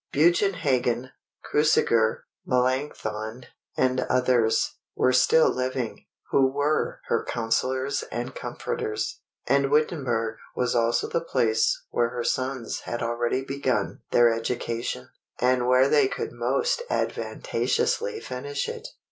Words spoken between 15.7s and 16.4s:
they could